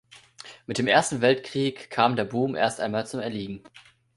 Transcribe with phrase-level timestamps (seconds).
[0.65, 3.61] Mit dem Ersten Weltkrieg kam der Boom erst einmal zum Erliegen.